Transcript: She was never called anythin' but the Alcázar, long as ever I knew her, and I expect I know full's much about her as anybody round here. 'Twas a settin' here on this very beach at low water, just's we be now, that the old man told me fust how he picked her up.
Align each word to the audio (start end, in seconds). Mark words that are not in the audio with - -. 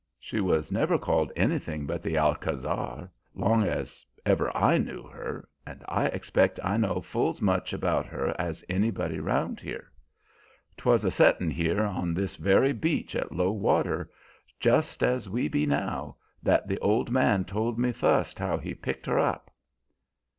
She 0.19 0.39
was 0.41 0.71
never 0.71 0.97
called 0.97 1.31
anythin' 1.35 1.85
but 1.85 2.01
the 2.01 2.15
Alcázar, 2.15 3.07
long 3.35 3.63
as 3.65 4.03
ever 4.25 4.49
I 4.57 4.79
knew 4.79 5.03
her, 5.03 5.47
and 5.63 5.85
I 5.87 6.07
expect 6.07 6.59
I 6.63 6.75
know 6.77 7.01
full's 7.01 7.39
much 7.39 7.71
about 7.71 8.07
her 8.07 8.35
as 8.41 8.65
anybody 8.67 9.19
round 9.19 9.59
here. 9.59 9.91
'Twas 10.75 11.05
a 11.05 11.11
settin' 11.11 11.51
here 11.51 11.83
on 11.83 12.15
this 12.15 12.35
very 12.35 12.73
beach 12.73 13.15
at 13.15 13.31
low 13.31 13.51
water, 13.51 14.09
just's 14.59 15.27
we 15.29 15.47
be 15.47 15.67
now, 15.67 16.15
that 16.41 16.67
the 16.67 16.79
old 16.79 17.11
man 17.11 17.45
told 17.45 17.77
me 17.77 17.91
fust 17.91 18.39
how 18.39 18.57
he 18.57 18.73
picked 18.73 19.05
her 19.05 19.19
up. 19.19 19.51